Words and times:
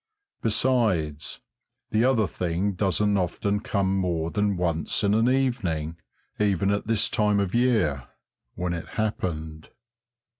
Besides, 0.41 1.41
the 1.91 2.03
other 2.05 2.25
thing 2.25 2.71
doesn't 2.71 3.17
often 3.19 3.59
come 3.59 3.95
more 3.99 4.31
than 4.31 4.57
once 4.57 5.03
in 5.03 5.13
an 5.13 5.29
evening 5.29 5.95
even 6.39 6.71
at 6.71 6.87
this 6.87 7.07
time 7.07 7.39
of 7.39 7.53
year 7.53 8.07
when 8.55 8.73
it 8.73 8.87
happened. 8.97 9.69